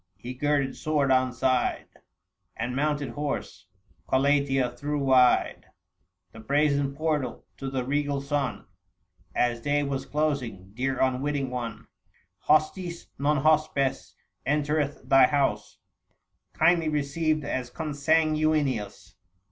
[0.17, 1.85] He girded sword on side,
[2.57, 3.67] And mounted horse:
[4.09, 5.67] Collatia threw wide
[6.33, 8.65] 840 The brazen portal to the regal son
[9.35, 10.71] As day was closing.
[10.73, 11.85] Dear, unwitting one,
[12.47, 15.77] Hostis non Hospes entereth thy house,
[16.53, 19.13] Kindly received as consanguineous.